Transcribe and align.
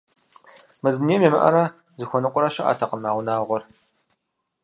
Мы 0.81 0.89
дунейм 0.95 1.21
ямыӀэрэ 1.29 1.63
зыхуэныкъуэрэ 1.99 2.49
щыӀэтэкъым 2.53 3.01
а 3.09 3.11
унагъуэр. 3.17 3.63